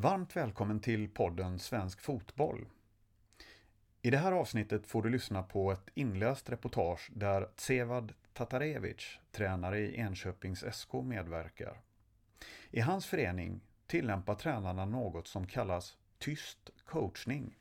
Varmt 0.00 0.36
välkommen 0.36 0.80
till 0.80 1.08
podden 1.08 1.58
Svensk 1.58 2.00
Fotboll. 2.00 2.66
I 4.02 4.10
det 4.10 4.16
här 4.16 4.32
avsnittet 4.32 4.86
får 4.86 5.02
du 5.02 5.10
lyssna 5.10 5.42
på 5.42 5.72
ett 5.72 5.88
inläst 5.94 6.50
reportage 6.50 7.10
där 7.14 7.48
Tsevad 7.56 8.12
Tatarevic, 8.32 9.18
tränare 9.32 9.78
i 9.78 9.96
Enköpings 9.96 10.64
SK, 10.72 10.92
medverkar. 10.92 11.80
I 12.70 12.80
hans 12.80 13.06
förening 13.06 13.60
tillämpar 13.86 14.34
tränarna 14.34 14.84
något 14.84 15.28
som 15.28 15.46
kallas 15.46 15.96
tyst 16.18 16.70
coachning. 16.84 17.58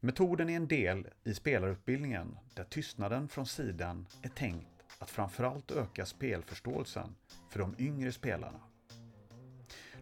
Metoden 0.00 0.50
är 0.50 0.56
en 0.56 0.68
del 0.68 1.08
i 1.24 1.34
spelarutbildningen 1.34 2.38
där 2.54 2.64
tystnaden 2.64 3.28
från 3.28 3.46
sidan 3.46 4.06
är 4.22 4.28
tänkt 4.28 4.84
att 4.98 5.10
framförallt 5.10 5.70
öka 5.70 6.06
spelförståelsen 6.06 7.14
för 7.50 7.60
de 7.60 7.74
yngre 7.78 8.12
spelarna. 8.12 8.60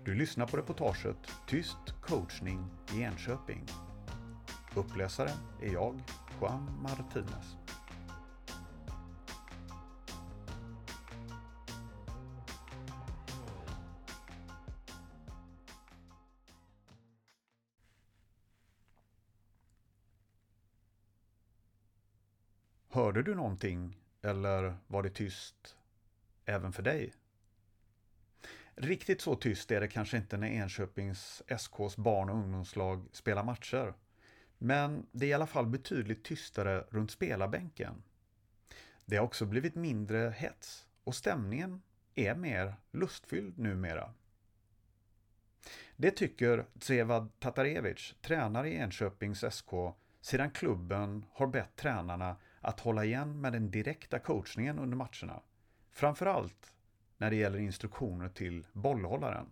Du 0.05 0.15
lyssnar 0.15 0.47
på 0.47 0.57
reportaget 0.57 1.17
Tyst 1.47 1.95
coachning 2.01 2.71
i 2.95 3.03
Enköping. 3.03 3.67
Uppläsare 4.75 5.31
är 5.63 5.73
jag, 5.73 6.01
Juan 6.41 6.83
Martinez. 6.83 7.57
Hörde 22.89 23.23
du 23.23 23.35
någonting 23.35 23.99
eller 24.23 24.77
var 24.87 25.03
det 25.03 25.11
tyst 25.11 25.77
även 26.45 26.73
för 26.73 26.83
dig? 26.83 27.13
Riktigt 28.75 29.21
så 29.21 29.35
tyst 29.35 29.71
är 29.71 29.81
det 29.81 29.89
kanske 29.89 30.17
inte 30.17 30.37
när 30.37 30.49
Enköpings 30.49 31.43
SKs 31.47 31.97
barn 31.97 32.31
och 32.31 32.37
ungdomslag 32.37 33.09
spelar 33.13 33.45
matcher. 33.45 33.95
Men 34.59 35.07
det 35.13 35.27
är 35.27 35.31
i 35.31 35.33
alla 35.33 35.47
fall 35.47 35.67
betydligt 35.67 36.25
tystare 36.25 36.85
runt 36.91 37.11
spelarbänken. 37.11 38.03
Det 39.05 39.17
har 39.17 39.25
också 39.25 39.47
blivit 39.47 39.75
mindre 39.75 40.35
hets 40.37 40.87
och 41.05 41.15
stämningen 41.15 41.83
är 42.15 42.35
mer 42.35 42.75
lustfylld 42.91 43.59
numera. 43.59 44.15
Det 45.97 46.11
tycker 46.11 46.67
Tsevad 46.79 47.39
Tatarevic, 47.39 48.15
tränare 48.21 48.69
i 48.69 48.77
Enköpings 48.77 49.45
SK, 49.51 49.71
sedan 50.21 50.51
klubben 50.51 51.25
har 51.33 51.47
bett 51.47 51.77
tränarna 51.77 52.37
att 52.61 52.81
hålla 52.81 53.05
igen 53.05 53.41
med 53.41 53.53
den 53.53 53.71
direkta 53.71 54.19
coachningen 54.19 54.79
under 54.79 54.97
matcherna. 54.97 55.43
Framförallt 55.91 56.73
när 57.23 57.31
det 57.31 57.37
gäller 57.37 57.59
instruktioner 57.59 58.29
till 58.29 58.67
bollhållaren. 58.73 59.47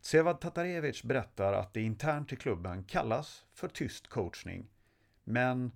Sevad 0.00 0.40
Tatarevic 0.40 1.02
berättar 1.02 1.52
att 1.52 1.74
det 1.74 1.82
internt 1.82 2.32
i 2.32 2.36
klubben 2.36 2.84
kallas 2.84 3.44
för 3.52 3.68
tyst 3.68 4.08
coachning, 4.08 4.68
men 5.24 5.72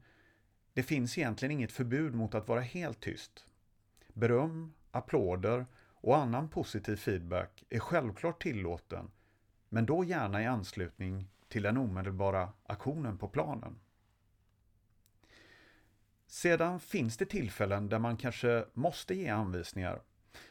det 0.73 0.83
finns 0.83 1.19
egentligen 1.19 1.53
inget 1.53 1.73
förbud 1.73 2.15
mot 2.15 2.35
att 2.35 2.49
vara 2.49 2.61
helt 2.61 3.01
tyst. 3.01 3.47
Beröm, 4.09 4.75
applåder 4.91 5.67
och 5.95 6.17
annan 6.17 6.49
positiv 6.49 6.97
feedback 6.97 7.65
är 7.71 7.79
självklart 7.79 8.43
tillåten, 8.43 9.11
men 9.69 9.87
då 9.87 10.05
gärna 10.05 10.43
i 10.43 10.47
anslutning 10.47 11.29
till 11.49 11.63
den 11.63 11.77
omedelbara 11.77 12.53
aktionen 12.67 13.19
på 13.19 13.29
planen. 13.29 13.79
Sedan 16.27 16.81
finns 16.81 17.17
det 17.17 17.27
tillfällen 17.27 17.89
där 17.89 17.99
man 17.99 18.17
kanske 18.17 18.65
måste 18.75 19.15
ge 19.15 19.29
anvisningar 19.29 20.01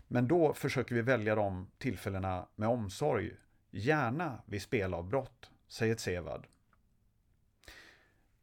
men 0.08 0.28
då 0.28 0.54
försöker 0.54 0.96
vi 0.96 1.02
välja 1.02 1.36
de 1.36 1.68
tillfällena 1.78 2.48
med 2.56 2.70
omsorg, 2.70 3.32
gärna 3.72 4.42
vid 4.46 4.62
spelavbrott, 4.62 5.52
säger 5.68 5.96
Tsevad. 5.96 6.48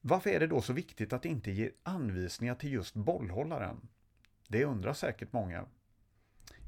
Varför 0.01 0.31
är 0.31 0.41
det 0.41 0.47
då 0.47 0.63
så 0.63 0.73
viktigt 0.73 1.13
att 1.13 1.25
inte 1.25 1.51
ge 1.51 1.71
anvisningar 1.83 2.55
till 2.55 2.73
just 2.73 2.95
bollhållaren? 2.95 3.89
Det 4.49 4.65
undrar 4.65 4.93
säkert 4.93 5.33
många. 5.33 5.67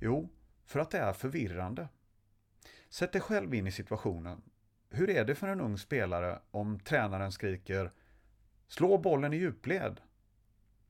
Jo, 0.01 0.29
för 0.65 0.81
att 0.81 0.91
det 0.91 0.99
är 0.99 1.13
förvirrande. 1.13 1.89
Sätt 2.89 3.13
dig 3.13 3.21
själv 3.21 3.55
in 3.55 3.67
i 3.67 3.73
situationen. 3.73 4.43
Hur 4.91 5.11
är 5.11 5.25
det 5.25 5.35
för 5.35 5.49
en 5.49 5.61
ung 5.61 5.79
spelare 5.79 6.39
om 6.51 6.81
tränaren 6.81 7.33
skriker 7.33 7.93
”Slå 8.67 8.99
bollen 8.99 9.33
i 9.33 9.37
djupled” 9.37 10.01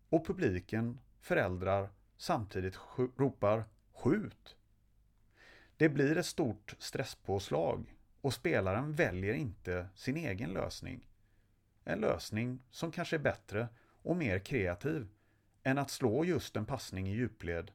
och 0.08 0.26
publiken, 0.26 1.00
föräldrar 1.20 1.88
samtidigt 2.16 2.78
ropar 3.16 3.64
”skjut”. 3.98 4.56
Det 5.76 5.88
blir 5.88 6.16
ett 6.16 6.26
stort 6.26 6.74
stresspåslag 6.78 7.96
och 8.20 8.34
spelaren 8.34 8.92
väljer 8.92 9.34
inte 9.34 9.88
sin 9.94 10.16
egen 10.16 10.52
lösning. 10.52 11.08
En 11.84 12.00
lösning 12.00 12.62
som 12.70 12.92
kanske 12.92 13.16
är 13.16 13.20
bättre 13.20 13.68
och 14.02 14.16
mer 14.16 14.38
kreativ 14.38 15.08
än 15.62 15.78
att 15.78 15.90
slå 15.90 16.24
just 16.24 16.56
en 16.56 16.66
passning 16.66 17.08
i 17.08 17.14
djupled 17.14 17.70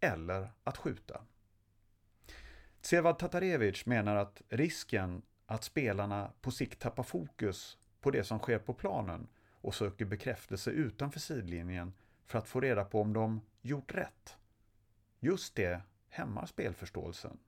eller 0.00 0.52
att 0.64 0.76
skjuta. 0.76 1.20
Tsevad 2.80 3.18
Tatarevic 3.18 3.86
menar 3.86 4.16
att 4.16 4.42
risken 4.48 5.22
att 5.46 5.64
spelarna 5.64 6.32
på 6.40 6.50
sikt 6.50 6.80
tappar 6.80 7.02
fokus 7.02 7.78
på 8.00 8.10
det 8.10 8.24
som 8.24 8.38
sker 8.38 8.58
på 8.58 8.74
planen 8.74 9.28
och 9.50 9.74
söker 9.74 10.04
bekräftelse 10.04 10.70
utanför 10.70 11.20
sidlinjen 11.20 11.92
för 12.26 12.38
att 12.38 12.48
få 12.48 12.60
reda 12.60 12.84
på 12.84 13.00
om 13.00 13.12
de 13.12 13.40
gjort 13.62 13.94
rätt. 13.94 14.36
Just 15.20 15.54
det 15.54 15.82
hämmar 16.08 16.46
spelförståelsen. 16.46 17.38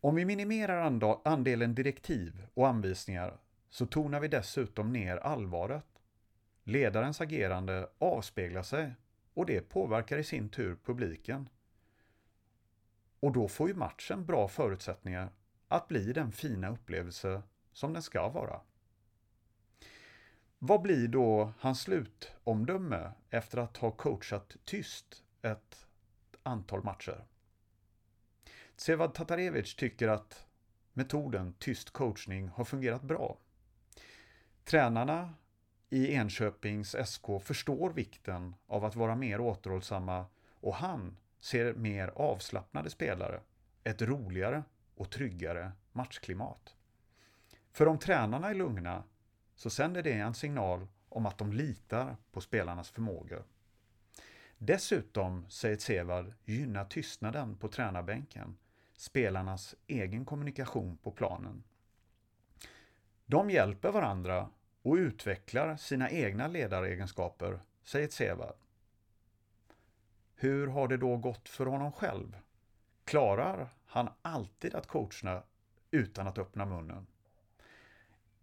Om 0.00 0.14
vi 0.14 0.24
minimerar 0.24 1.20
andelen 1.24 1.74
direktiv 1.74 2.46
och 2.54 2.68
anvisningar 2.68 3.38
så 3.70 3.86
tonar 3.86 4.20
vi 4.20 4.28
dessutom 4.28 4.92
ner 4.92 5.16
allvaret. 5.16 5.84
Ledarens 6.64 7.20
agerande 7.20 7.88
avspeglar 7.98 8.62
sig 8.62 8.94
och 9.34 9.46
det 9.46 9.60
påverkar 9.60 10.18
i 10.18 10.24
sin 10.24 10.48
tur 10.48 10.76
publiken. 10.84 11.48
Och 13.20 13.32
då 13.32 13.48
får 13.48 13.68
ju 13.68 13.74
matchen 13.74 14.26
bra 14.26 14.48
förutsättningar 14.48 15.32
att 15.68 15.88
bli 15.88 16.12
den 16.12 16.32
fina 16.32 16.68
upplevelse 16.68 17.42
som 17.72 17.92
den 17.92 18.02
ska 18.02 18.28
vara. 18.28 18.60
Vad 20.58 20.82
blir 20.82 21.08
då 21.08 21.52
hans 21.58 21.80
slutomdöme 21.80 23.12
efter 23.30 23.58
att 23.58 23.76
ha 23.76 23.90
coachat 23.90 24.56
tyst 24.64 25.24
ett 25.42 25.86
antal 26.42 26.84
matcher? 26.84 27.24
Sevad 28.76 29.14
Tatarevic 29.14 29.74
tycker 29.74 30.08
att 30.08 30.46
metoden 30.92 31.52
tyst 31.58 31.90
coachning 31.90 32.48
har 32.48 32.64
fungerat 32.64 33.02
bra. 33.02 33.38
Tränarna 34.64 35.34
i 35.90 36.12
Enköpings 36.14 36.96
SK 37.06 37.26
förstår 37.42 37.90
vikten 37.90 38.54
av 38.66 38.84
att 38.84 38.96
vara 38.96 39.16
mer 39.16 39.40
återhållsamma 39.40 40.26
och 40.60 40.74
han 40.74 41.16
ser 41.40 41.74
mer 41.74 42.08
avslappnade 42.08 42.90
spelare, 42.90 43.40
ett 43.84 44.02
roligare 44.02 44.62
och 44.94 45.10
tryggare 45.10 45.72
matchklimat. 45.92 46.74
För 47.72 47.88
om 47.88 47.98
tränarna 47.98 48.50
är 48.50 48.54
lugna 48.54 49.04
så 49.54 49.70
sänder 49.70 50.02
det 50.02 50.12
en 50.12 50.34
signal 50.34 50.86
om 51.08 51.26
att 51.26 51.38
de 51.38 51.52
litar 51.52 52.16
på 52.32 52.40
spelarnas 52.40 52.90
förmågor. 52.90 53.44
Dessutom, 54.58 55.50
säger 55.50 55.76
Tsevad, 55.76 56.32
gynnar 56.44 56.84
tystnaden 56.84 57.56
på 57.56 57.68
tränarbänken 57.68 58.56
spelarnas 58.96 59.74
egen 59.86 60.24
kommunikation 60.24 60.96
på 60.96 61.10
planen. 61.10 61.64
De 63.26 63.50
hjälper 63.50 63.92
varandra 63.92 64.50
och 64.82 64.94
utvecklar 64.94 65.76
sina 65.76 66.10
egna 66.10 66.46
ledaregenskaper, 66.46 67.60
säger 67.82 68.08
Tsevad. 68.08 68.54
Hur 70.34 70.66
har 70.66 70.88
det 70.88 70.96
då 70.96 71.16
gått 71.16 71.48
för 71.48 71.66
honom 71.66 71.92
själv? 71.92 72.36
Klarar 73.04 73.68
han 73.86 74.08
alltid 74.22 74.74
att 74.74 74.86
coacha 74.86 75.42
utan 75.90 76.26
att 76.26 76.38
öppna 76.38 76.66
munnen? 76.66 77.06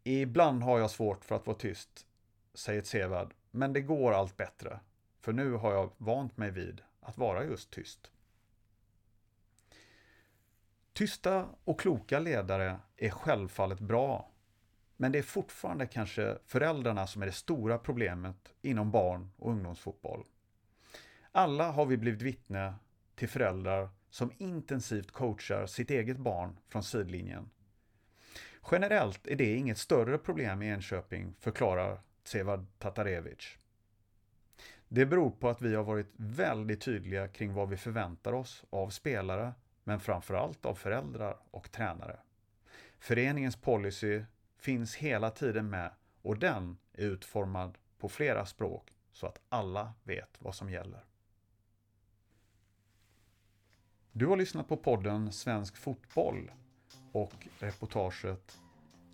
Ibland 0.04 0.64
har 0.64 0.80
jag 0.80 0.92
svårt 0.92 1.26
för 1.26 1.36
att 1.36 1.48
vara 1.48 1.58
tyst, 1.58 2.08
säger 2.54 2.82
Tsevad, 2.82 3.34
men 3.52 3.74
det 3.74 3.82
går 3.82 4.14
allt 4.14 4.38
bättre. 4.38 4.80
För 5.26 5.34
nu 5.34 5.52
har 5.52 5.74
jag 5.74 5.92
vant 5.98 6.38
mig 6.38 6.52
vid 6.52 6.82
att 7.02 7.18
vara 7.18 7.44
just 7.44 7.72
tyst. 7.72 8.12
Tysta 10.94 11.50
och 11.64 11.80
kloka 11.80 12.20
ledare 12.20 12.80
är 12.98 13.10
självfallet 13.10 13.80
bra, 13.80 14.32
men 14.98 15.12
det 15.12 15.18
är 15.18 15.24
fortfarande 15.24 15.88
kanske 15.88 16.38
föräldrarna 16.46 17.08
som 17.08 17.22
är 17.22 17.26
det 17.26 17.32
stora 17.32 17.78
problemet 17.78 18.54
inom 18.62 18.92
barn 18.92 19.32
och 19.38 19.52
ungdomsfotboll. 19.52 20.26
Alla 21.32 21.72
har 21.72 21.86
vi 21.86 21.98
blivit 21.98 22.22
vittne 22.22 22.74
till 23.16 23.30
föräldrar 23.30 23.90
som 24.10 24.32
intensivt 24.38 25.12
coachar 25.12 25.68
sitt 25.68 25.90
eget 25.90 26.18
barn 26.18 26.58
från 26.68 26.84
sidlinjen 26.84 27.50
Generellt 28.72 29.28
är 29.28 29.36
det 29.36 29.56
inget 29.56 29.78
större 29.78 30.18
problem 30.18 30.62
i 30.62 30.70
Enköping, 30.70 31.34
förklarar 31.40 32.00
Tsevad 32.24 32.68
Tatarevic. 32.80 33.58
Det 34.88 35.06
beror 35.06 35.32
på 35.32 35.50
att 35.50 35.62
vi 35.62 35.76
har 35.76 35.84
varit 35.84 36.14
väldigt 36.16 36.82
tydliga 36.82 37.28
kring 37.28 37.54
vad 37.54 37.70
vi 37.70 37.78
förväntar 37.78 38.34
oss 38.34 38.64
av 38.70 38.90
spelare 38.90 39.54
men 39.84 40.00
framförallt 40.00 40.66
av 40.66 40.76
föräldrar 40.76 41.38
och 41.52 41.72
tränare. 41.72 42.20
Föreningens 43.00 43.56
policy 43.56 44.24
finns 44.58 44.96
hela 44.96 45.32
tiden 45.32 45.70
med 45.70 45.92
och 46.22 46.38
den 46.38 46.78
är 46.94 47.06
utformad 47.06 47.78
på 48.00 48.10
flera 48.10 48.46
språk 48.46 48.92
så 49.12 49.28
att 49.28 49.42
alla 49.50 49.94
vet 50.04 50.30
vad 50.40 50.56
som 50.56 50.70
gäller. 50.70 51.06
Du 54.12 54.26
har 54.26 54.38
lyssnat 54.38 54.68
på 54.68 54.78
podden 54.78 55.32
Svensk 55.32 55.78
Fotboll 55.78 56.52
och 57.12 57.48
reportaget 57.60 58.60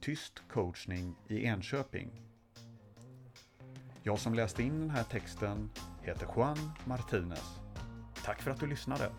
Tyst 0.01 0.43
coachning 0.47 1.15
i 1.27 1.45
Enköping. 1.45 2.30
Jag 4.03 4.19
som 4.19 4.33
läste 4.33 4.63
in 4.63 4.79
den 4.79 4.89
här 4.89 5.03
texten 5.03 5.69
heter 6.01 6.27
Juan 6.35 6.57
Martinez. 6.85 7.59
Tack 8.25 8.41
för 8.41 8.51
att 8.51 8.59
du 8.59 8.67
lyssnade! 8.67 9.11